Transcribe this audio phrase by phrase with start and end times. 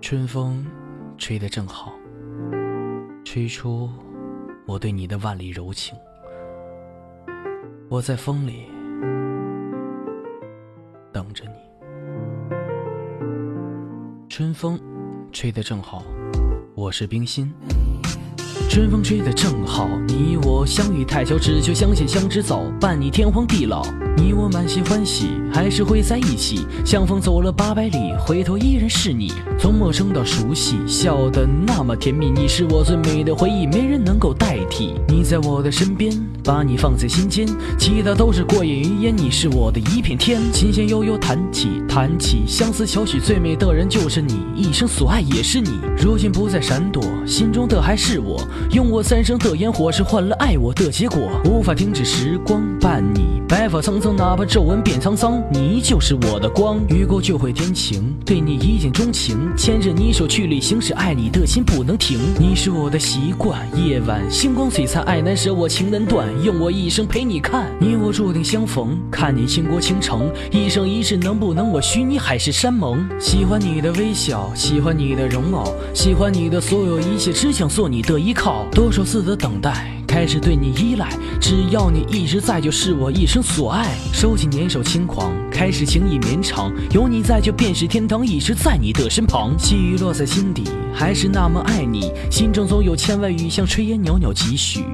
[0.00, 0.66] 春风
[1.16, 1.92] 吹得正好，
[3.24, 3.88] 吹出
[4.66, 5.96] 我对你的万里柔情。
[7.88, 8.66] 我在风里
[11.12, 11.50] 等着你。
[14.28, 14.80] 春风
[15.30, 16.02] 吹得正好，
[16.74, 17.52] 我是冰心。
[18.68, 23.82] 春风吹得正好，你我相遇太巧，只求相见相知早，伴你天荒地老。
[24.16, 26.66] 你我满心欢喜，还是会在一起。
[26.84, 29.32] 相逢走了八百里，回头依然是你。
[29.58, 32.30] 从陌生到熟悉，笑得那么甜蜜。
[32.30, 34.94] 你是我最美的回忆，没人能够代替。
[35.08, 37.46] 你在我的身边，把你放在心间，
[37.78, 39.16] 其他都是过眼云烟。
[39.16, 45.78] 你是我的一片天，琴弦悠悠弹起，弹起相思小曲，最美的人就是你，一生所爱也是你。
[45.96, 48.40] 如今不再闪躲，心中的还是我。
[48.72, 51.20] 用我三生的烟火，是换了爱我的结果。
[51.44, 53.39] 无法停止时光伴你，
[53.70, 56.80] 发苍苍，哪怕皱纹变沧桑，你就是我的光。
[56.88, 62.18] 雨过就会天晴，对你一见钟情，牵着你手去旅行，是爱你的心不能停。
[62.36, 67.70] 你是我的习惯，夜晚星光璀璨，爱难舍，我情难断，用我一生陪你看。
[67.78, 73.08] 你我注定相逢，看你倾国倾城，一生一世能不能我许你海誓山盟？
[73.20, 78.66] 喜欢你的微笑，喜欢你的容貌，喜欢你的所有一切，只想做你的依靠。
[78.72, 81.08] 多少次的等待，开始对你依赖，
[81.40, 83.94] 只要你一直在，就是我一生所爱。
[84.12, 89.56] 收起年少轻狂，开始情意绵长，有你在就便是天堂，一直在你的身旁。
[89.56, 94.84] 细雨落在心底，还是那么爱你，心中总有千万语像炊烟袅袅几许。